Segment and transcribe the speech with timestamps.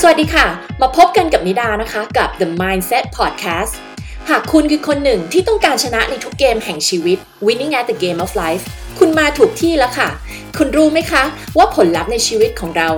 [0.00, 0.46] สวัสดีค่ะ
[0.82, 3.72] มาพบกันกับนิดานะคะกับ The Mindset Podcast
[4.30, 8.64] หากคุณคือคนหนึ่งที่ต้องการชนะในทุกเกมแห่งชีวิต Winning at the Game of Life
[8.98, 10.08] คุณมาถูกที่แล้วค่ะ
[10.58, 11.22] คุณรู้ไหมคะ
[11.58, 12.88] ว่าผลลัพธ์ในชีวิตของเรา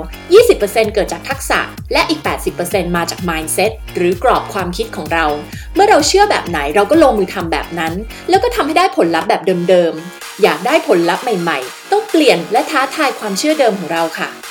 [0.43, 1.61] 20%เกิดจากทักษะ
[1.93, 2.21] และอีก
[2.59, 5.27] 80%มาจาก mindset หรือกรอบความคิดของเรา
[5.75, 7.93] เมื่อเราเชื่อแบบไหนเราก็ลงมือทำแบบนั้น
[8.29, 14.44] แล้วก็ทำให้ได้ผลลัพธ์แบบเดิมๆ อยากได้ผลลัพธ์ใหม่ๆ ต้องเปลี่ยนและท้าทายความเชื่อเดิมของเราค่ะ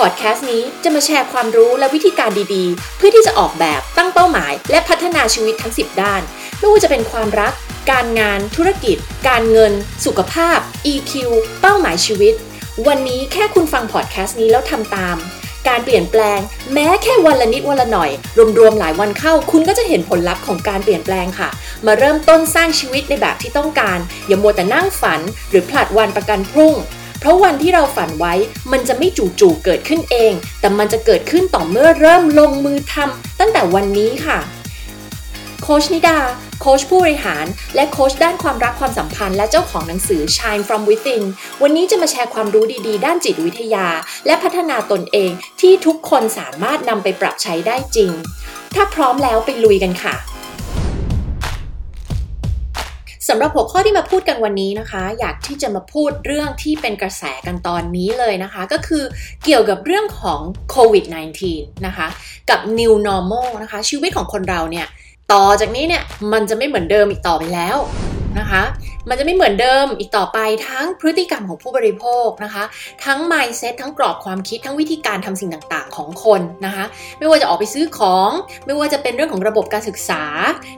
[0.00, 6.22] พอดแคสต์นี้จะมาแชร์ความรู้และวิธีการดีๆ เพื่อที่จะออกแบบตั้งเป้าหมาย และพัฒนาชีวิตทั้ง 10 ด้าน
[6.58, 7.52] ไม่ว่าจะเป็นความรัก
[7.90, 8.96] การงาน ธุรกิจ
[9.28, 9.72] การเงิน
[10.06, 10.58] สุขภาพ
[10.92, 11.12] EQ
[11.60, 12.34] เป้าหมายชีวิต
[12.86, 15.16] วันนี้แค่คุณฟังพอดแคสต์นี้แล้วทำตาม
[15.68, 16.40] การเปลี่ยนแปลง
[16.72, 18.10] แม้แค่วันละนิดวันละหน่อย
[18.58, 21.48] รวมๆหลายวันเข้า คุณก็จะเห็นผลลัพธ์ของการเปลี่ยนแปลงค่ะ
[21.86, 25.20] มาเริ่มต้นสร้างชีวิตในแบบที่ต้องการ อย่ามัวแต่นั่งฝัน
[25.50, 26.76] หรือผลัดวันประกันพรุ่ง
[27.20, 28.34] เพราะวันที่เราฝันไว้
[28.72, 34.38] มันจะไม่จู่ๆเกิดขึ้นเอง แต่มันจะเกิดขึ้นต่อเมื่อเริ่มลงมือทำตั้งแต่วันนี้ค่ะ
[35.62, 36.18] โคชนิดา
[36.60, 41.22] โคชผู้บริหาร และโคชด้านความรักความสัมพันธ์ และเจ้าของหนังสือ Shine from Within
[41.62, 43.86] วันนี้จะมาแชร์ความรู้ดีๆ ด้านจิตวิทยา
[44.26, 48.10] และพัฒนาตนเองที่ทุกคนสามารถนำไปปรับใช้ได้จริง
[48.74, 50.14] ถ้าพร้อมแล้วไปลุยกันค่ะ
[53.32, 59.04] สำหรับหัวข้อที่มาพูดกันวันนี้นะคะ อยากที่จะมาพูดเรื่องที่เป็นกระแสกันตอนนี้เลยนะคะ ก็คือ
[59.44, 61.04] เกี่ยวกับเรื่องของโควิด
[61.46, 62.08] -19 นะคะ
[62.50, 64.86] กับ new normal นะคะ ชีวิตของคนเราเนี่ย
[65.32, 67.76] ต่อจากนี้เนี่ย มันจะไม่เหมือนเดิมอีกต่อไปแล้ว
[68.38, 68.62] นะคะ
[69.08, 70.38] มันจะไม่เหมือนเดิมอีกต่อไป
[70.68, 72.64] ทั้งพฤติกรรมของผู้บริโภคนะคะ
[73.04, 76.84] ทั้ง mindset ทั้งกรอบความคิดทั้งวิธีการทำสิ่งต่างๆ ของคนนะคะ
[77.18, 78.30] ไม่ว่าจะออกไปซื้อของ
[78.66, 80.22] ไม่ว่าจะเป็นเรื่องของระบบการศึกษา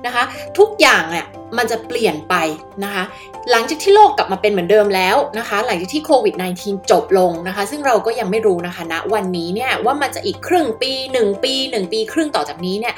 [0.06, 0.22] นะคะ
[0.58, 1.26] ทุกอย่างเนี่ย
[1.58, 2.34] มันจะเปลี่ยนไป
[2.84, 3.04] นะคะ
[3.50, 12.94] หลังจากที่โลกกลับมาเป็นเหมือนเดิมแล้วนะคะ หลังจากที่โควิด -19 จบลงนะคะ ซึ่งเราก็ยังไม่รู้นะคะณนะวันนี้เนี่ยว่ามันจะอีกครึ่งปี 1 ปี 1 ปีครึ่งต่อจากนี้เนี่ย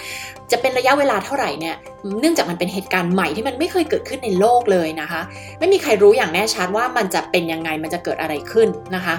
[0.51, 1.75] จะเป็นระยะเวลาเท่าไหร่เนี่ย
[2.21, 5.14] เนื่องจากมันเป็นเหตุการณ์ใหม่ที่มันไม่เคยเกิดขึ้นในโลกเลยนะคะ
[5.59, 9.15] ไม่มีใครรู้อย่างแน่ชัดว่ามันจะเป็นยังไงมันจะเกิดอะไรขึ้นนะคะ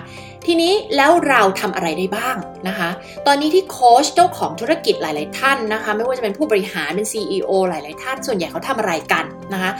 [0.45, 2.35] ทีนี้แล้วเราทำอะไรได้บ้าง
[2.67, 2.89] นะคะ
[3.27, 9.71] ตอนนี้ที่โค้ชเจ้าของธุรกิจหลาย ๆ ท่านนะคะ ไม่ว่าจะเป็นผู้บริหารเป็น CEO หลาย ๆ ท่านส่วนใหญ่เขาทำอะไรกันนะคะ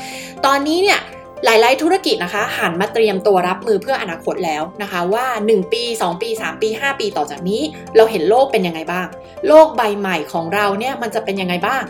[0.46, 1.00] ตอนนี้เนี่ย
[1.46, 7.62] หลาย ๆ ธุรกิจนะคะ หันมาเตรียมตัวรับมือเพื่ออนาคตแล้วนะคะว่า 1 ปี 2 ปี 3 ปี 5 ปีต่อจากนี้
[7.96, 9.08] เราเห็นโลกเป็นยังไงบ้าง
[9.48, 11.84] โลกใบใหม่ของเราเนี่ยมันจะเป็นยังไงบ้าง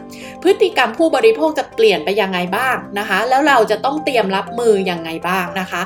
[0.43, 5.81] พฤติกรรมผู้บริโภคจะเปลี่ยนไปยังไงบ้างนะคะ แล้วเราจะต้องเตรียมรับมือยังไงบ้างนะคะ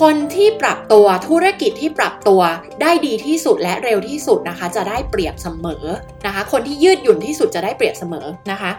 [0.00, 2.40] คนที่ปรับตัวธุรกิจที่ปรับตัว
[2.82, 5.84] ได้ดีที่สุดและเร็วที่สุดนะคะ จะได้เปรียบเสมอ
[6.26, 8.70] นะคะ คนที่ยืดหยุ่นที่สุดจะได้เปรียบเสมอนะคะ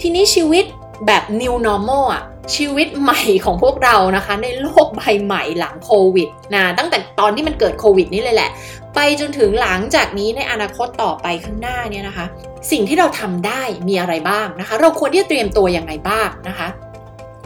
[0.00, 0.64] ทีนี้ชีวิต
[1.06, 2.22] แบบ new normal อะ
[2.56, 8.50] ชีวิตใหม่ของพวกเรานะคะ ในโลกใบใหม่หลังโควิดนะตั้งแต่ตอนที่มันเกิดโควิดนี่เลยแหละ
[8.94, 12.26] ไปจนถึงหลังจากนี้ในอนาคตต่อไปข้างหน้าเนี่ยนะคะ
[12.70, 16.68] สิ่งที่เราทำได้มีอะไรบ้างนะคะ เราควรที่จะเตรียมตัวยังไงบ้างนะคะ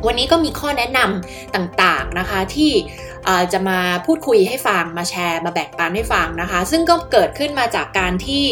[0.06, 2.72] วันนี้ก็มีข้อแนะนำต่างๆนะคะที่
[3.52, 8.44] จะมาพูดคุยให้ฟังมาแชร์มาแบ่งปันให้ฟังนะคะ ซึ่งก็เกิดขึ้นมาจากการที่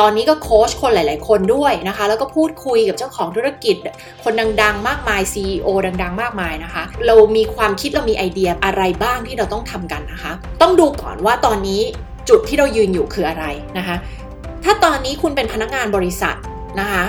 [0.00, 3.76] ตอนนี้ก็โค้ชคนหลาย ๆ คนด้วยนะคะ แล้วก็พูดคุยกับเจ้าของธุรกิจ
[4.24, 4.32] คน
[4.62, 5.68] ดัง ๆ มากมาย CEO
[6.02, 10.32] ดัง ๆ มากมายนะคะ เรามีความคิดเรามีไอเดียอะไรบ้างที่เราต้องทำกันนะคะ
[10.62, 11.82] ต้องดูก่อนว่าตอนนี้
[12.28, 13.44] จุดที่เรายืนอยู่คืออะไร
[13.78, 13.96] นะคะ
[14.64, 16.36] ถ้าตอนนี้คุณเป็นพนักงานบริษัท
[16.80, 17.04] นะคะ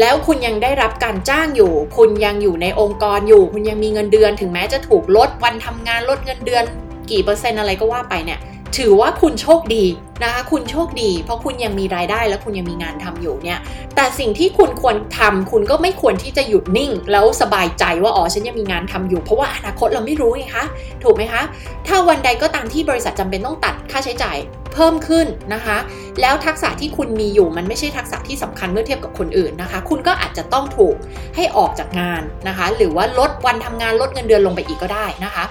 [0.00, 6.64] แล้วคุณยังได้รับการจ้างอยู่ คุณยังอยู่ในองค์กรอยู่ คุณยังมีเงินเดือน ถึงแม้จะถูกลดวันทำงานลดเงินเดือน
[7.10, 8.38] กี่เปอร์เซ็นต์อะไรก็ว่าไปเนี่ย
[8.78, 9.84] ถือว่าคุณโชคดี
[10.22, 13.60] นะคะคุณโชคดี เพราะคุณยังมีรายได้และคุณยังมีงานทำอยู่เนี่ย
[13.94, 20.64] แต่สิ่งที่คุณควรทำคุณก็ไม่ควรที่จะหยุดนิ่ง แล้วสบายใจว่าอ๋อฉันยังมีงานทำอยู่ เพราะว่าอนาคตเราไม่รู้ไงคะ
[21.02, 21.42] ถูกไหมคะ
[21.86, 24.36] ถ้าวันใดก็ตามที่บริษัทจำเป็นต้องตัดค่าใช้จ่าย
[24.74, 25.76] เพิ่มขึ้นนะคะ
[26.20, 30.96] แล้วทักษะที่คุณมีอยู่มันไม่ใช่ทักษะที่สำคัญเมื่อเทียบกับคนอื่นนะคะ คุณก็อาจจะต้องถูก
[31.36, 35.44] ให้ออกจากงานนะคะ หรือว่าลดวันทำงานลดเงินเดือนลงไปอีกก็ได้นะคะ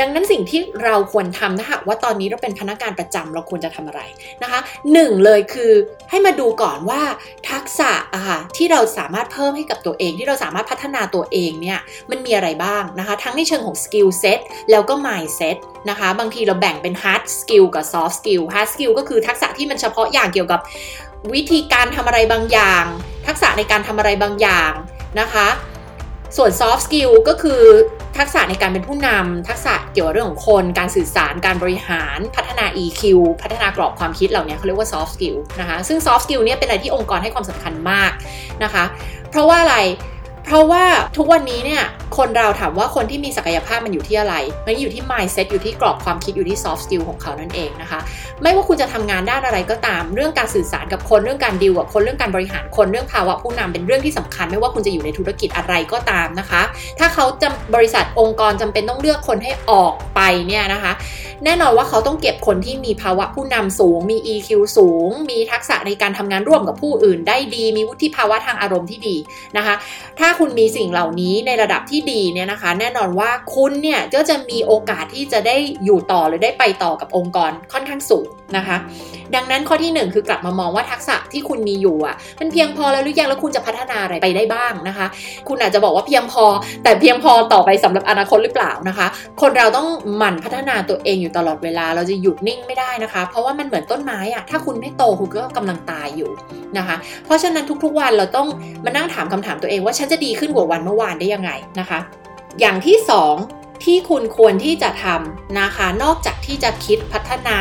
[0.00, 4.00] ดังนั้นสิ่งที่เราควรทำนะคะว่าตอนนี้เราเป็นพนักงานประจำเราควรจะทำอะไร
[4.42, 4.60] นะคะ
[4.92, 5.72] หนึ่งเลยคือ
[6.10, 7.02] ให้มาดูก่อนว่า
[7.50, 11.78] ทักษะอะค่ะที่เราสามารถเพิ่มให้กับตัวเอง ที่เราสามารถพัฒนาตัวเองเนี่ย
[12.10, 14.40] มันมีอะไรบ้างนะคะ ทั้งในเชิงของ skill set
[14.70, 15.56] แล้วก็ mindset
[15.90, 20.60] นะคะบางทีเราแบ่งเป็น hard skill กับ soft skill hard skill ก็คือทักษะที่มันเฉพาะอย่างเกี่ยวกับ
[21.34, 22.84] วิธีการทำอะไรบางอย่าง
[23.26, 24.72] ทักษะในการทำอะไรบางอย่าง
[25.20, 25.48] นะคะ
[26.36, 27.62] ส่วน soft skill ก็คือ
[28.18, 33.02] ทักษะในการเป็นผู้นำทักษะเกี่ยวกับเรื่องของคน การสื่อสาร การบริหาร พัฒนา EQ
[33.42, 38.12] พัฒนากรอบความคิดเหล่านี้เขาเรียกว่า soft skill นะคะ ซึ่ง soft skill เนี่ยเป็นอะไรที่องค์กรให้ความสำคัญมาก
[38.64, 38.84] นะคะ
[39.30, 39.76] เพราะว่าอะไร
[40.50, 40.84] เพราะว่า
[41.16, 41.82] ทุกวันนี้เนี่ย
[42.18, 44.34] คนเราถามว่าคนที่มีศักยภาพมันอยู่ที่อะไร
[44.66, 48.00] มันอยู่ที่ mindset อยู่ที่กรอบความคิดอยู่ที่ soft skill ของเขานั่นเองนะคะ
[48.42, 56.62] ไม่ว่าคุณจะทำงานด้านอะไรก็ตาม เรื่องการสื่อสารกับคนเรื่องการดีลกับคนเรื่องการบริหารคนเรื่องภาวะผู้นำเป็นเรื่องที่สำคัญ ไม่ว่าคุณจะอยู่ในธุรกิจอะไรก็ตามนะคะ
[56.98, 60.92] ถ้าเขาจำบริษัทองค์กรจำเป็นต้องเลือกคนให้ออกไปเนี่ยนะคะ
[61.44, 69.16] แน่นอนว่าเขาต้องเก็บคนที่มีภาวะผู้นำสูง มี EQ สูง มีทักษะในการทำงานร่วมกับผู้อื่น ได้ดี มีวุฒิภาวะทางอารมณ์ที่ดี
[69.56, 69.74] นะคะ
[70.18, 78.26] ถ้าคุณมีสิ่งเหล่านี้ในระดับที่ดีเนี่ยนะคะ แน่นอนว่าคุณเนี่ยก็จะมีโอกาสที่จะได้อยู่ต่อหรือได้ไปต่อกับองค์กรค่อนข้างสูง
[78.56, 78.76] นะคะ
[79.34, 85.06] ดังนั้นข้อที่ 1 คือกลับมามองว่าทักษะที่คุณมีอยู่อะมันเพียงพอแล้วหรือยังแล้วคุณจะพัฒนาอะไรไปได้บ้างนะคะ
[85.48, 86.44] คุณอาจจะบอกว่าเพียงพอ
[86.84, 89.06] แต่เพียงพอต่อไปสำหรับอนาคตหรือเปล่านะคะ
[89.40, 96.30] คนเราต้องหมั่นพัฒนาตัวเองอยู่ตลอดเวลาเราจะหยุดนิ่งไม่ได้นะคะ เพราะว่ามันเหมือนต้นไม้อะถ้าคุณไม่โตคุณก็กำลังตายอยู่
[96.78, 98.48] นะคะ เพราะฉะนั้นทุกๆวันเราต้อง
[98.84, 102.00] มานั่งถามคำถามตัวเองว่าฉันจะดีขึ้นกว่าวันเมื่อวานได้ยังไงนะคะ
[102.60, 103.36] อย่างที่สอง
[103.84, 107.58] ที่คุณควรที่จะทำนะคะ นอกจากที่จะคิดพัฒนา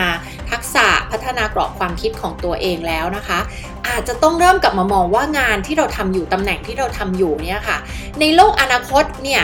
[0.52, 3.40] ทักษะพัฒนากรอบความคิดของตัวเองแล้วนะคะ
[3.88, 7.78] อาจจะต้องเริ่มกลับมามองว่างานที่เราทำอยู่ตำแหน่งที่เราทำอยู่เนี่ยค่ะ
[8.20, 9.44] ในโลกอนาคตเนี่ย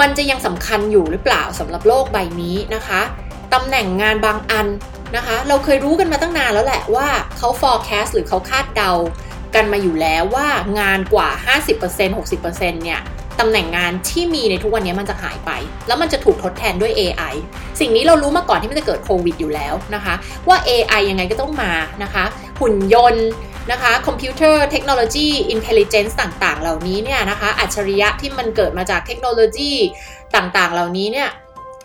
[0.00, 3.00] มันจะยังสำคัญอยู่หรือเปล่าสำหรับโลกใบนี้นะคะ
[3.54, 4.66] ตำแหน่งงานบางอัน
[5.16, 8.92] นะคะ เราเคยรู้กันมาตั้งนานแล้วแหละว่าเขา forecast หรือเขาคาดเดา
[9.54, 10.46] กันมาอยู่แล้วว่า
[10.80, 11.28] งานกว่า
[11.76, 13.00] 50% 60%เนี่ย
[13.40, 15.50] ตำแหน่งงานที่มีในทุกวันนี้มันจะหายไป
[15.86, 17.34] แล้วมันจะถูกทดแทนด้วย AI
[17.80, 20.14] สิ่งนี้เรารู้มาก่อนที่มันจะเกิดโควิดอยู่แล้วนะคะ
[20.48, 21.72] ว่า AI ยังไงก็ต้องมา
[22.02, 22.24] นะคะ
[22.60, 23.28] หุ่นยนต์
[23.72, 29.72] นะคะคอมพิวเตอร์เทคโนโลยีอินเทลเจนซ์ต่างๆ เหล่านี้เนี่ยนะคะ อัจฉริยะที่มันเกิดมาจากเทคโนโลยี
[30.36, 31.28] ต่างๆ เหล่านี้เนี่ย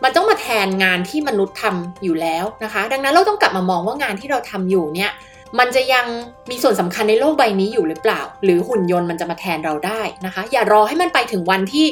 [0.03, 5.11] มันต้องมาแทนงานที่มนุษย์ทำอยู่แล้วนะคะ ดังนั้นเราต้องกลับมามองว่างานที่เราทำอยู่เนี่ย
[5.59, 6.05] มันจะยัง
[6.49, 11.85] มีส่วนสำคัญในโลกใบนี้อยู่หรือเปล่า หรือหุ่นยนต์มันจะมาแทนเราได้นะคะ อย่ารอให้มันไปถึงวันที่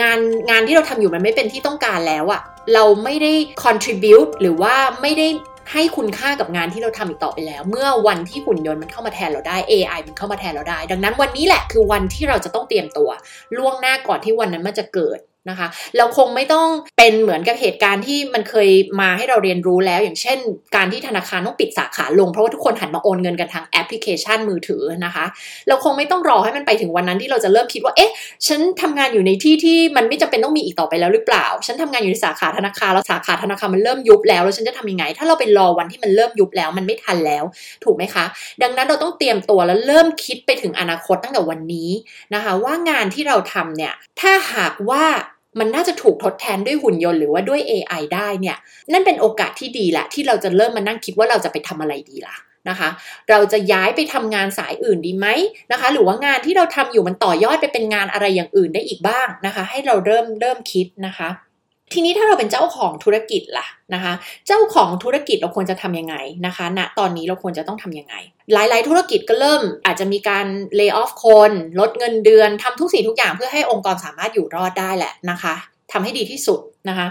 [0.00, 0.18] งาน
[0.50, 2.40] งานที่เราทำอยู่มันไม่เป็นที่ต้องการแล้วอะ
[2.74, 3.32] เราไม่ได้
[3.64, 5.26] contribute หรือว่าไม่ได้
[5.72, 13.10] ให้คุณค่ากับงานที่เราทำอีกต่อไปแล้ว เมื่อวันที่หุ่นยนต์มันเข้ามาแทนเราได้ AI มันเข้ามาแทนเราได้ ดังนั้นวันนี้แหละคือวันที่เราจะต้องเตรียมตัว
[13.56, 15.18] ล่วงหน้าก่อนที่วันนั้นมันจะเกิด
[15.50, 16.68] นะคะ เราคงไม่ต้อง
[16.98, 18.68] เป็นเหมือนกับเหตุการณ์ที่มันเคย
[19.00, 20.38] มาให้เราเรียนรู้แล้ว อย่างเช่น
[20.76, 25.24] การที่ธนาคารต้องปิดสาขาลงเพราะว่าทุกคนหันมาโอนเงินกันทางแอปพลิเคชันมือถือนะคะ
[25.68, 28.12] เราคงไม่ต้องรอให้มันไปถึงวันนั้นที่เราจะเริ่มคิดว่าเอ๊ะ
[28.46, 37.44] ฉันทำงานอยู่ในที่ที่มันไม่จำเป็นต้องมีอีกต่อไปแล้วหรือเปล่า ฉันทำงานอยู่ในสาขาธนาคารแล้วสาขาธนาคารมันเริ่มยุบแล้วแล้วฉันจะทำยังไง ถ้าเราไปรอวันที่มันเริ่มยุบแล้วมันไม่ทันแล้ว
[37.84, 38.24] ถูกไหมคะ
[38.62, 41.90] ดังนั้นเราต้องเตรียมตัวแล้วเริ่มคิดไปถึงอนาคตตั้งแต่วันนี้
[42.34, 45.04] นะคะ ว่างานที่เราทำเนี่ยถ้าหากว่า
[45.58, 48.56] มันน่าจะถูกทดแทนด้วยหุ่นยนต์หรือว่าด้วย AI ได้เนี่ย
[48.92, 52.36] นั่นเป็นโอกาสที่ดีแหละ ที่เราจะเริ่มมานั่งคิดว่าเราจะไปทำอะไรดีล่ะ
[52.68, 52.88] นะคะ
[53.30, 55.26] เราจะย้ายไปทำงานสายอื่นดีไหม
[55.72, 61.28] นะคะ หรือว่างานที่เราทำอยู่มันต่อยอดไปเป็นงานอะไรอย่างอื่นได้อีกบ้างนะคะ ให้เราเริ่มเริ่มคิดนะคะ
[61.92, 64.12] ทีนี้ถ้าเราเป็นเจ้าของธุรกิจล่ะนะคะ
[64.46, 66.16] เจ้าของธุรกิจเราควรจะทํำยังไง
[66.46, 68.14] นะคะณนะตอนนี้เราควรจะต้องทํำยังไง
[68.52, 70.46] หลายๆ ธุรกิจก็เริ่มอาจจะมีการ
[70.76, 75.54] เลิกออฟคน ลดเงินเดือนทำทุกสิ่งทุกอย่างเพื่อให้องค์กรสามารถอยู่รอดได้แหละนะคะ
[75.92, 77.06] ทำให้ดีที่สุดนะคะ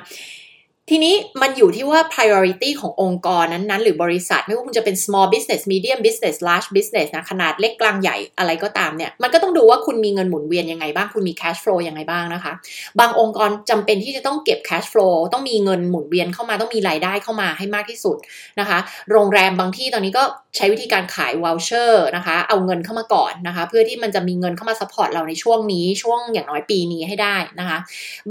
[0.90, 11.60] ทีนี้มันอยู่ที่ว่า priority ขององค์กรนั้นๆ หรือบริษัท ไม่ว่าคุณจะเป็น small business medium business large business นะขนาดเล็กกลางใหญ่อะไรก็ตามเนี่ย มันก็ต้องดูว่าคุณมีเงินหมุนเวียนยังไงบ้าง คุณมี cash
[11.64, 12.54] flow ยังไงบ้างนะคะ
[13.00, 18.18] บางองค์กรจำเป็นที่จะต้องเก็บ cash flow ต้องมีเงินหมุนเวียนเข้ามาต้องมีรายได้เข้ามาให้มากที่สุด
[18.60, 18.78] นะคะ
[19.12, 20.24] โรงแรมบางที่ตอนนี้ก็
[20.56, 27.78] ใช้วิธีการขาย voucher นะคะ เอาเงินเข้ามาก่อนนะคะ เพื่อที่มันจะมีเงินเข้ามา support เราในช่วงนี้ช่วงอย่างน้อยปีนี้ให้ได้นะคะ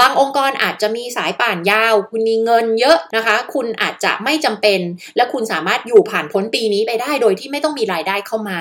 [0.00, 4.80] บางองค์กรอาจจะมีสายป่านยาว คุณมีเงินเยอะนะคะ คุณอาจจะไม่จำเป็น
[5.16, 8.58] และคุณสามารถอยู่ผ่านพ้นปีนี้ไปได้โดยที่ไม่ต้องมีรายได้เข้ามา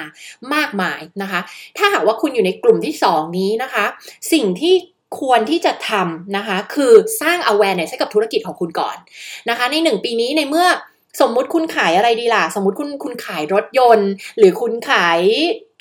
[0.53, 1.39] มากมายนะคะ
[1.77, 3.85] ถ้าหากว่าคุณอยู่ในกลุ่มที่ 2 นี้นะคะ
[4.33, 4.73] สิ่งที่
[5.19, 8.97] ควรที่จะทำนะคะ คือสร้าง awareness ให้กับธุรกิจของคุณก่อน
[9.49, 10.67] นะคะ ใน 1 ปีนี้ในเมื่อ
[11.21, 15.21] สมมุติคุณขายอะไรดีล่ะ สมมุติคุณคุณขายรถยนต์ หรือคุณขาย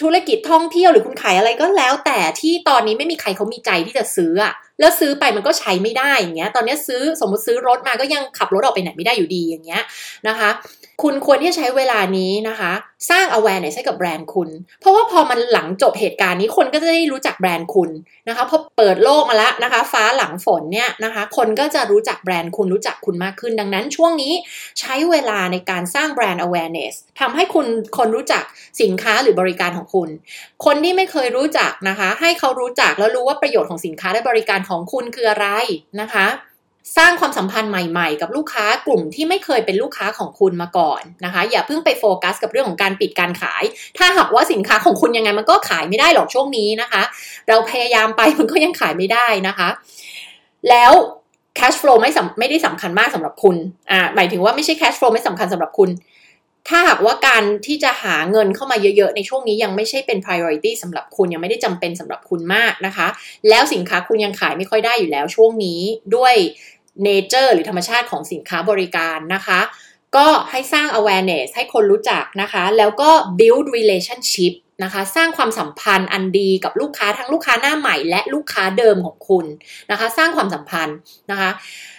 [0.02, 9.82] ธุรกิจท่องเที่ยวหรือคุณขายอะไรก็แล้ว แต่ที่ตอนนี้ไม่มีใครเขามีใจที่จะซื้ออะ แล้วซื้อไปมันก็ใช้ไม่ได้อย่างเงี้ย ตอนนี้ซื้อสมมติซื้อรถมาก็ยังขับรถออกไปไหนไม่ได้อยู่ดีอย่างเงี้ย
[10.28, 10.50] นะคะ
[11.02, 12.72] คุณควรที่จะใช้เวลานี้นะคะ
[13.10, 14.50] สร้าง awareness ให้กับแบรนด์คุณ
[14.80, 17.90] เพราะว่าพอมันหลังจบเหตุการณ์นี้คนก็จะได้รู้จักแบรนด์คุณ
[18.28, 24.32] นะคะพอเปิดโลกมาแล้วนะคะ ฟ้าหลังฝนเนี่ยนะคะ คนก็จะรู้จักแบรนด์คุณรู้จักคุณมากขึ้น ดังนั้นช่วงนี้
[24.80, 27.66] ใช้เวลาในการสร้างแบรนด์ awareness ทำให้คุณ
[27.98, 28.42] คนรู้จัก
[28.82, 30.08] สินค้าหรือบริการของคุณ
[30.64, 35.46] คนที่ไม่เคยรู้จักนะคะ ให้เขารู้จักแล้วรู้ว่าประโยชน์ของสินค้าและบริการของคุณคืออะไร
[36.00, 36.26] นะคะ
[36.96, 43.64] สร้างความสัมพันธ์ใหม่ๆ กับลูกค้ากลุ่มที่ไม่เคยเป็นลูกค้าของคุณมาก่อนนะคะ อย่าเพิ่งไปโฟกัสกับเรื่องของการปิดการขาย
[43.98, 47.02] ถ้าหากว่าสินค้าของคุณยังไงมันก็ขายไม่ได้หรอกช่วงนี้นะคะ
[47.48, 49.68] เราพยายามไปมันก็ยังขายไม่ได้นะคะ
[50.68, 50.92] แล้ว
[51.58, 53.56] cash flow ไม่ไม่ได้สำคัญมากสำหรับคุณ
[53.90, 55.90] อ่าหมายถึงว่าไม่ใช่ cash flow ไม่สำคัญสำหรับคุณ
[56.68, 63.06] ถ้าหากว่าการที่จะหาเงินเข้ามาเยอะๆ ในช่วงนี้ยังไม่ใช่เป็น priority สำหรับคุณยังไม่ได้จำเป็นสำหรับคุณมากนะคะ
[63.48, 65.80] แล้วสินค้าคุณยังขายไม่ค่อยได้อยู่แล้วช่วงนี้
[66.16, 66.34] ด้วย
[67.06, 69.60] nature หรือธรรมชาติของสินค้าบริการนะคะ
[70.16, 79.44] ก็ให้สร้าง awareness ให้คนรู้จักนะคะ แล้วก็ build relationship นะคะสร้างความสัมพันธ์อันดีกับลูกค้าทั้งลูกค้าหน้าใหม่และลูกค้าเดิมของคุณ
[79.90, 80.96] นะคะ สร้างความสัมพันธ์
[81.30, 81.50] นะคะ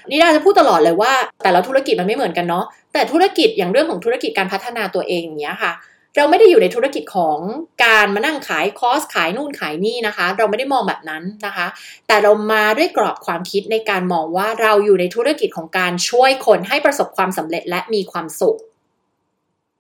[0.10, 1.13] นี่ดาจะพูดตลอดเลยว่า
[1.44, 5.72] แต่ละธุรกิจมันไม่เหมือนกันเนาะแต่ธุรกิจอย่างเรื่องของธุรกิจการพัฒนาตัวเองอย่างเงี้ยค่ะ
[6.16, 7.40] เราไม่ได้อยู่ในธุรกิจของ
[7.86, 11.68] การมานั่งขายคอสขายนู่นขายนี่นะคะ เราไม่ได้มองแบบนั้นนะคะ
[12.08, 18.58] แต่เรามาด้วยกรอบความคิดในการมองว่าเราอยู่ในธุรกิจของการช่วยคนให้ประสบความสำเร็จและมีความสุข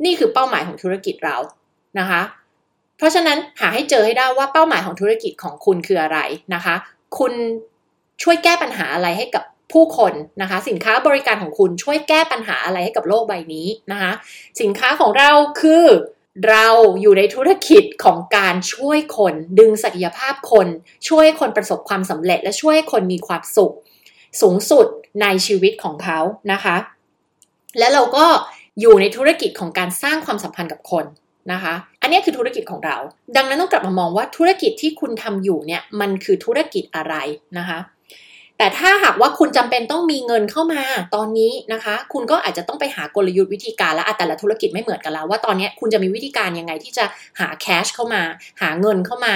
[0.05, 1.37] นี่คือเป้าหมายของธุรกิจเรา
[1.99, 2.21] นะคะ
[2.97, 6.19] เพราะฉะนั้นหาให้เจอให้ได้ว่าเป้าหมายของธุรกิจของคุณคืออะไร
[6.53, 6.75] นะคะ
[7.17, 7.33] คุณ
[8.23, 9.43] ช่วยแก้ปัญหาอะไรให้กับ
[9.73, 14.11] ผู้คนนะคะ สินค้าบริการของคุณช่วยแก้ปัญหาอะไรให้กับโลกใบนี้นะคะ
[14.61, 15.31] สินค้าของเรา
[15.61, 15.85] คือ
[16.49, 16.67] เรา
[17.01, 20.67] อยู่ในธุรกิจของการช่วยคน ดึงศักยภาพคน
[21.07, 23.73] ช่วยคนประสบความสำเร็จ และช่วยคนมีความสุข
[24.41, 24.87] สูงสุด
[25.21, 26.19] ในชีวิตของเขา
[26.51, 26.75] นะคะ
[27.77, 28.25] และเราก็
[28.81, 31.05] อยู่ในธุรกิจของการสร้างความสัมพันธ์กับคน
[31.51, 32.97] นะคะ อันนี้คือธุรกิจของเรา
[33.35, 37.15] ดังนั้นต้องกลับมามองว่าธุรกิจที่คุณทำอยู่เนี่ยมันคือธุรกิจอะไร
[37.57, 37.79] นะคะ
[38.57, 40.81] แต่ถ้าหากว่าคุณจำเป็นต้องมีเงินเข้ามา
[41.15, 47.05] ตอนนี้นะคะ คุณก็อาจจะต้องไปหากลยุทธ์วิธีการและแต่ละธุรกิจไม่เหมือนกันแล้ว ว่าตอนนี้คุณจะมีวิธีการยังไงที่จะ
[47.39, 48.21] หา cash เข้ามา
[48.61, 49.35] หาเงินเข้ามา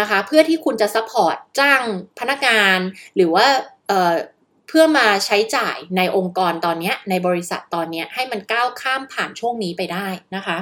[0.00, 1.82] นะคะ เพื่อที่คุณจะ support จ้าง
[2.18, 2.78] พนักงาน
[3.16, 3.46] หรือว่า
[3.88, 10.06] เพื่อมาใช้จ่ายในองค์กรตอนนี้ในบริษัทตอนนี้ให้มันก้าวข้ามผ่านช่วงนี้ไปได้
[10.36, 10.58] นะคะ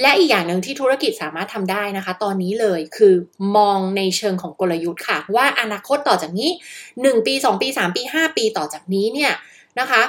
[0.00, 3.14] และอีกอย่างหนึ่งที่ธุรกิจสามารถทำได้นะคะ ตอนนี้เลยคือ
[3.56, 6.50] มองในเชิงของกลยุทธ์ค่ะ ว่าอนาคตต่อจากนี้
[6.88, 9.32] 1 ปี 2 ปี 3 ปี 5 ปีต่อจากนี้เนี่ย
[9.80, 10.02] นะคะ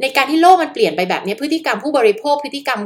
[0.00, 2.80] ในการที่โลกมันเปลี่ยนไปแบบนี้พฤติกรรมผู้บริโภคพฤติกรรม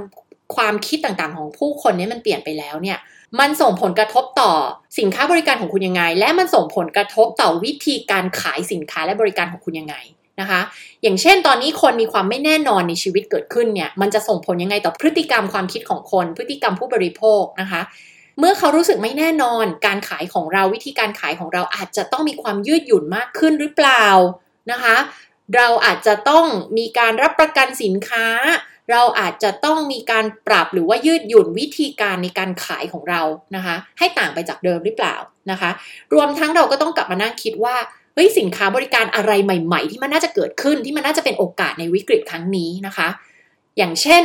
[0.57, 2.99] ความคิดต่างๆ ของผู้คนนี้มันเปลี่ยนไปแล้วเนี่ย
[3.41, 4.51] มันส่งผลกระทบต่อ
[4.99, 9.97] สินค้าบริการของคุณยังไง และมันส่งผลกระทบต่อวิธีการขายสินค้าและบริการของคุณยังไง
[10.41, 10.61] นะคะ
[11.03, 17.81] อย่างเช่นตอนนี้คนมีความไม่แน่นอนในชีวิตเกิดขึ้นเนี่ย มันจะส่งผลยังไงต่อพฤติกรรมความคิดของคน พฤติกรรมผู้บริโภคนะคะ
[18.39, 24.07] เมื่อเขารู้สึกไม่แน่นอน การขายของเราวิธีการขายของเราอาจจะต้องมีความยืดหยุ่นมากขึ้นหรือเปล่า
[24.71, 24.97] นะคะ
[25.57, 26.47] เราอาจจะต้อง
[26.79, 28.27] มีการรับประกันสินค้า
[28.91, 33.23] เราอาจจะต้องมีการปรับหรือว่ายืดหยุ่นวิธีการในการขายของเรา
[33.57, 35.17] นะคะ ให้ต่างไปจากเดิมหรือเปล่า
[35.51, 35.71] นะคะ
[36.15, 37.77] รวมทั้งเราก็ต้องกลับมานั่งคิดว่า
[38.15, 43.09] เฮ้ยสินค้าบริการอะไรใหม่ ๆ ที่มันน่าจะเกิดขึ้นที่มันน่าจะเป็นโอกาสในวิกฤตครั้งนี้นะคะ
[43.79, 44.25] อย่างเช่น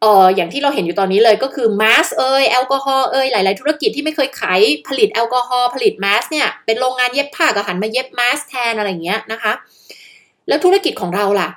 [0.00, 9.52] เอออย่างที่เราเห็นอยู่ตอนนี้เลยก็คือแมสเอยแอลกอฮอล์เอยหลาย ๆ ธุรกิจที่ไม่เคยขายผลิตแอลกอฮอล์ผลิตแมสเนี่ยเป็นโรงงานเย็บผ้าก็หันมาเย็บแมสแทนอะไรอย่างเงี้ยนะคะ
[10.48, 11.48] แล้วธุรกิจของเราล่ะ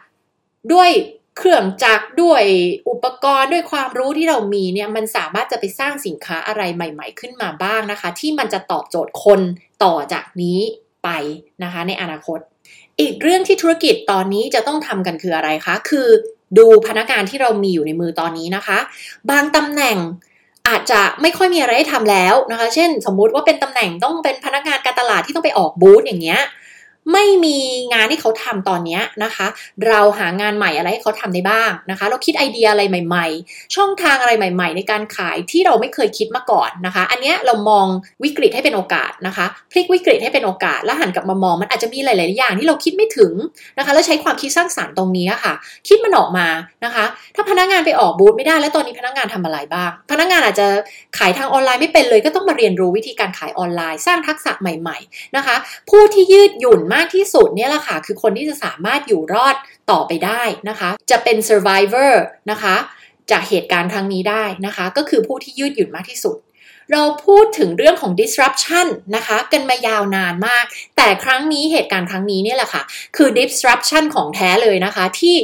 [0.74, 0.90] ด้วย
[1.38, 2.44] เครื่องจักรด้วย
[2.90, 9.42] อุปกรณ์ด้วยความรู้ที่เรามีเนี่ยมันสามารถจะไปสร้างสินค้าอะไรใหม่ ๆ ขึ้นมาบ้างนะคะ ที่มันจะตอบโจทย์คน
[9.84, 10.60] ต่อจากนี้
[11.04, 11.10] ไป
[11.64, 12.40] นะคะในอนาคต
[13.00, 16.08] อีกเรื่องที่ธุรกิจตอนนี้จะต้องทำกันคืออะไรคะ คือ
[16.58, 18.78] ดูพนักงานที่เรามีอยู่ในมือตอนนี้นะคะ
[19.30, 19.98] บางตำแหน่ง
[20.68, 26.42] อาจจะไม่ค่อยมีอะไรให้ทำแล้วนะคะ เช่น สมมุติว่าเป็นตำแหน่งต้องเป็นพนักงานการตลาดที่ต้องไปออกบูธอย่างเงี้ย
[27.14, 27.58] ไม่มี
[27.94, 29.48] งานที่เขาทำตอนนี้นะคะ
[29.88, 37.86] เราหางานใหม่อะไรให้เขาทำได้บ้างนะคะ เราคิดไอเดียอะไรใหม่ ๆ ช่องทางอะไรใหม่ ๆ ในการขายที่เราไม่เคยคิดมาก่อนนะคะ อันนี้เรามอง
[38.24, 43.34] วิกฤตให้เป็นโอกาสนะคะ พลิกวิกฤตให้เป็นโอกาส แล้วหันกลับมามองมันอาจจะมีหลาย ๆ อย่างที่เราคิดไม่ถึง
[43.78, 45.54] นะคะ แล้วใช้ความคิดสร้างสารรค์ตรงนี้ค่ะ
[45.88, 46.48] คิดมันออกมา
[46.86, 47.06] นะคะ
[47.36, 50.68] ถ้าพนักงานไปออกบูธไม่ได้แล้วตอนนี้พนักงานทำอะไรบ้าง พนักงานอาจจะ
[51.18, 55.56] ขายทางออนไลน์ไม่เป็นเลย ก็ต้องมาเรียนรู้วิธีการขายออนไลน์ สร้างทักษะใหม่ ๆ นะคะ
[55.90, 59.56] ผู้ที่ยืดหยุ่นมากที่สุดเนี่ยแหละค่ะคือคนที่จะสามารถอยู่รอด
[59.92, 62.14] ต่อไปได้นะคะ จะเป็น survivor
[62.52, 62.76] นะคะ
[63.32, 66.38] จากเหตุการณ์ครั้งนี้ได้นะคะ ก็คือผู้ที่ยืดหยุ่นมากที่สุด
[66.92, 70.66] เราพูดถึงเรื่องของ disruption นะคะ กันมายาวนานมาก
[70.98, 72.84] แต่ครั้งนี้เหตุการณ์ครั้งนี้เนี่ยแหละค่ะ
[73.18, 75.36] คือ disruption ของแท้เลยนะคะ ที่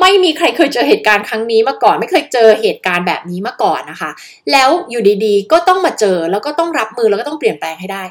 [0.00, 4.10] ไม่มีใครเคยเจอเหตุการณ์ครั้งนี้มาก่อน ไม่เคยเจอเหตุการณ์แบบนี้มาก่อนนะคะ
[4.52, 8.02] แล้วอยู่ดีๆ ก็ต้องมาเจอแล้วก็ต้องรับมือแล้วก็ต้องเปลี่ยนแปลงให้ได้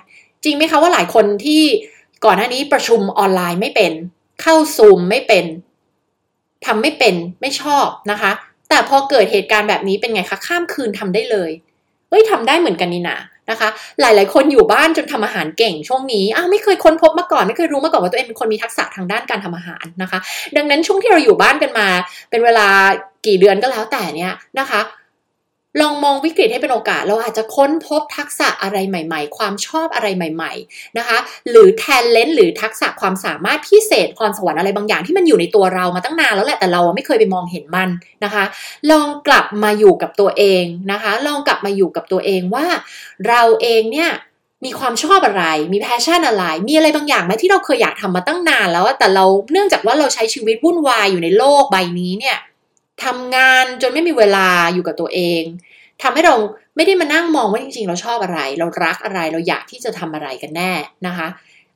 [0.43, 1.63] จริงไหมคะว่าหลายคนที่
[2.25, 3.91] ก่อนหน้านี้ประชุมออนไลน์ไม่เป็น
[4.41, 5.45] เข้าซูมไม่เป็น
[6.65, 8.31] ทำไม่เป็นไม่ชอบนะคะ
[8.69, 11.51] แต่พอเกิดเหตุการณ์แบบนี้เป็นไงคะข้ามคืนทำได้เลย
[12.09, 13.17] เฮ้ยทำได้เหมือนกันนี่นะ
[13.51, 13.69] นะคะ
[14.01, 20.19] หลายๆ คนอยู่บ้านจนทำอาหารเก่งช่วงนี้อ้าวไม่เคยค้นพบมาก่อน ไม่เคยรู้มาก่อนว่าตัวเองเป็นคนมีทักษะทางด้านการทำอาหารนะคะ
[20.57, 21.87] ดังนั้นช่วงที่เราอยู่บ้านกันมา
[22.29, 22.67] เป็นเวลา
[23.25, 24.79] กี่เดือนก็แล้วแต่เนี่ยนะคะ
[25.81, 31.17] ลองมองวิกฤตให้เป็นโอกาส เราอาจจะค้นพบทักษะอะไรใหม่ ๆ ความชอบอะไรใหม่ ๆนะคะ
[31.49, 37.89] หรือแทนเลนหรือทักษะความสามารถพิเศษพรสวรรค์อะไรบางอย่างที่มันอยู่ในตัวเรามาตั้งนานแล้วแหละแต่เราไม่เคยไปมองเห็นมัน
[38.23, 38.43] นะคะ
[38.91, 42.65] ลองกลับมาอยู่กับตัวเองนะคะ ลองกลับมาอยู่กับตัวเองว่า
[43.27, 44.11] เราเองเนี่ย
[44.65, 52.37] มีความชอบอะไร มี passion อะไร มีอะไรบางอย่างไหมที่เราเคยอยากทำมาตั้งนานแล้ว แต่เราเนื่องจากว่าเราใช้ชีวิตวุ่นวายอยู่ในโลกใบนี้เนี่ย
[53.05, 55.41] ทำงานจนไม่มีเวลาอยู่กับตัวเอง
[56.03, 56.35] ทำให้เรา
[56.75, 60.71] ไม่ได้มานั่งมองว่าจริงๆ เราชอบอะไร เรารักอะไรเราอยากที่จะทำอะไรกันแน่
[61.07, 61.27] นะคะ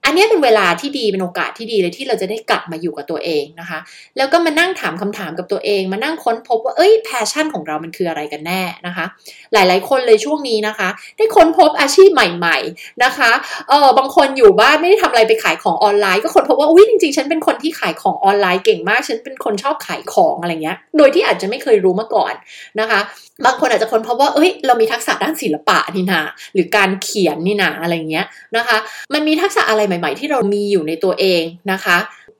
[0.06, 3.80] อันนี้เป็นเวลาที่ดีเป็นโอกาสที่ดีเลยที่เราจะได้กลับมาอยู่กับตัวเองนะคะ
[4.18, 9.06] แล้วก็มานั่งถามคำถามกับตัวเอง มานั่งค้นพบว่าเอ้ย passion ของเรามันคืออะไรกันแน่นะคะ
[9.54, 13.32] หลายๆ คนเลยช่วงนี้นะคะ ได้ค้นพบอาชีพใหม่ๆนะคะ
[13.70, 22.34] เออบางคนอยู่บ้านไม่ได้ทำอะไรไปขายของออนไลน์ ก็ค้นพบว่าอุ้ยจริงๆ ฉันเป็นคนที่ขายของออนไลน์เก่งมากฉันเป็นคนชอบขายของอะไรเงี้ย โดยที่อาจจะไม่เคยรู้มาก่อน
[22.80, 23.00] นะคะ
[23.46, 26.22] บางคนอาจจะค้นพบว่าเอ้ยเรามีทักษะด้านศิลปะนี่นา
[26.54, 28.26] หรือการเขียนนี่นาอะไรเงี้ย
[28.58, 28.78] นะคะ
[29.14, 31.98] มันมีทักษะอะไรใหม่ ๆ ที่เรามีอยู่ในตัวเองนะคะ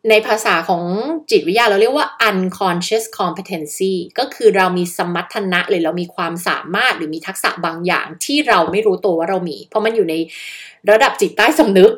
[0.10, 0.84] ในภาษาของ
[1.32, 10.16] จิตวิทยาเราเรียกว่า unconscious competency ก็คือเรามีสมรรถนะหรือเรามีความสามารถหรือมีทักษะบางอย่างที่เราไม่รู้ตัวว่าเรามี เพราะมันอยู่ใน
[10.92, 11.92] ระดับจิตใต้สำนึก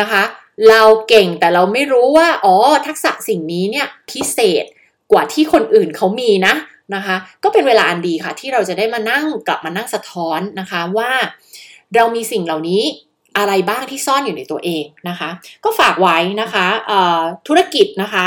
[0.00, 0.22] นะคะ
[0.68, 4.64] เราเก่งแต่เราไม่รู้ว่า อ๋อ ทักษะสิ่งนี้เนี่ยพิเศษ
[5.12, 6.54] กว่าที่คนอื่นเขามีนะ
[6.94, 11.10] นะคะ ก็เป็นเวลาอันดีค่ะ ที่เราจะได้มานั่งกลับมานั่งสะท้อนนะคะว่า
[11.94, 12.82] เรามีสิ่งเหล่านี้
[13.36, 15.30] อะไรบ้างที่ซ่อนอยู่ในตัวเองนะคะ
[15.64, 16.66] ก็ฝากไว้นะคะ
[17.48, 18.26] ธุรกิจนะคะ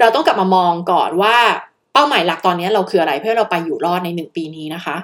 [0.00, 1.36] เราต้องกลับมามองก่อนว่า
[1.92, 4.96] เป้าหมายหลักตอนนี้เราคืออะไรเพื่อเราไปอยู่รอดในหนึ่งปีนี้นะคะ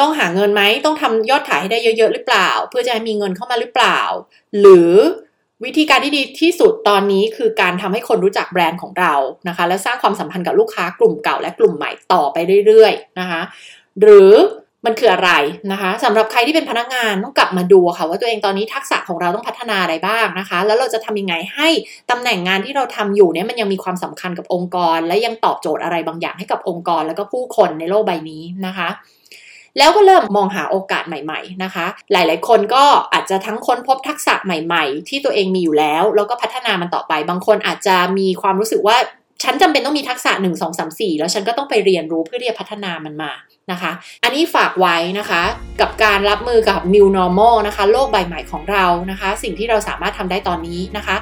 [0.00, 4.00] ต้องหาเงินไหมต้องทำยอดขายให้ได้เยอะๆหรือเปล่า เพื่อจะให้มีเงินเข้ามาหรือเปล่า
[4.60, 4.92] หรือ
[5.64, 9.14] วิธีการที่ดีที่สุดตอนนี้คือการทำให้คนรู้จักแบรนด์ของเรา
[9.48, 13.40] นะคะ และสร้างความสัมพันธ์กับลูกค้ากลุ่มเก่าและกลุ่มใหม่ต่อไปเรื่อยๆนะคะ
[14.00, 14.32] หรือ
[14.86, 15.30] มันคืออะไร
[15.72, 21.68] นะคะสำหรับใครที่เป็นพนักงานต้องกลับมาดูค่ะว่าตัวเองตอนนี้ทักษะของเราต้องพัฒนาอะไรบ้างนะคะ แล้วเราจะทำยังไงให้
[22.10, 28.88] ตำแหน่งงานที่เราทำอยู่เนี่ยมันยังมีความสำคัญกับองค์กร และยังตอบโจทย์อะไรบางอย่างให้กับองค์กร แล้วก็ผู้คนในโลกใบนี้นะคะ
[29.78, 38.96] แล้วก็เริ่มมองหาโอกาสใหม่ๆนะคะ หลายๆ คนก็อาจจะทั้งค้นพบทักษะใหม่ๆ ที่ตัวเองมีอยู่แล้ว แล้วก็พัฒนามันต่อไป บางคนอาจจะมีความรู้สึกว่า
[39.42, 43.32] ฉันจำเป็นต้องมีทักษะ 1 2 3 4 แล้วฉันก็ต้องไปเรียนรู้เพื่อที่จะพัฒนามันมา
[43.72, 43.92] นะคะ
[44.24, 45.42] อันนี้ฝากไว้นะคะ
[45.80, 51.16] กับการรับมือกับ new normal นะคะโลกใบใหม่ของเรานะคะ สิ่งที่เราสามารถทำได้ตอนนี้นะคะ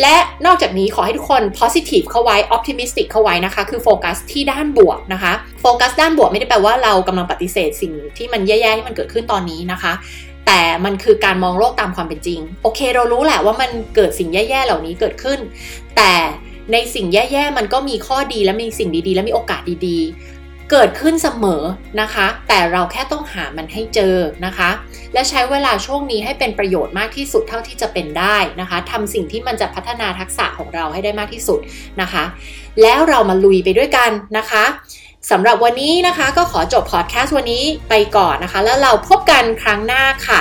[0.00, 9.92] และนอกจากนี้ขอให้ทุกคน positive เข้าไว้ optimistic เข้าไว้นะคะ คือโฟกัสที่ด้านบวกนะคะโฟกัสด้านบวกไม่ได้แปลว่าเรากำลังปฏิเสธสิ่งที่มันแย่ๆที่มันเกิดขึ้นตอนนี้นะคะ
[10.46, 15.38] แต่มันคือการมองโลกตามความเป็นจริง โอเค เรารู้แหละว่ามันเกิดสิ่งแย่ๆเหล่านี้เกิดขึ้น
[15.96, 16.12] แต่
[16.72, 20.37] ในสิ่งแย่ๆมันก็มีข้อดีและมีสิ่งดีๆ และมีโอกาสดีๆ
[20.70, 21.62] เกิดขึ้นเสมอ
[22.00, 24.70] นะคะ แต่เราแค่ต้องหามันให้เจอนะคะ
[25.12, 31.60] และใช้เวลาช่วงนี้ให้เป็นประโยชน์มากที่สุดเท่าที่จะเป็นได้นะคะทำสิ่งที่มันจะพัฒนาทักษะของเราให้ได้มากที่สุด
[32.00, 32.24] นะคะ
[32.82, 34.64] แล้วเรามาลุยไปด้วยกันนะคะ
[35.30, 40.40] สำหรับวันนี้นะคะก็ขอจบพอดแคสต์วันนี้ไปก่อนนะคะ แล้วเราพบกันครั้งหน้าค่ะ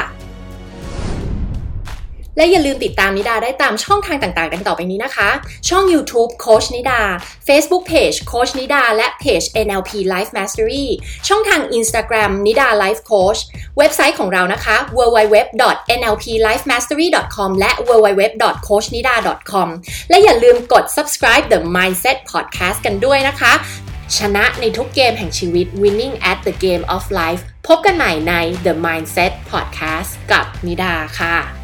[2.37, 5.29] และอย่าลืมติดตามนิดาได้ตามช่องทางต่างๆ ดังต่อไปนี้นะคะ
[5.69, 6.99] ช่อง YouTube โคชนิดา
[7.47, 10.85] Facebook Page โคชนิดา และเพจ NLP Life Mastery
[11.27, 13.39] ช่องทาง Instagram นิดา Life Coach
[13.77, 19.67] เว็บไซต์ของเรานะคะ www.nlplifemastery.com และ www.coachnida.com
[20.09, 23.53] และอย่าลืมกด subscribe the Mindset Podcast กันด้วยนะคะ
[24.17, 28.33] ชนะในทุกเกมแห่งชีวิต winning at the game of life พบกันใหม่ใน
[28.65, 31.56] The Mindset Podcast กับนิดาค่ะ